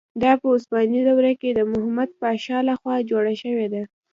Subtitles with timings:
[0.23, 3.83] دا په عثماني دوره کې د محمد پاشا له خوا جوړه شوې ده.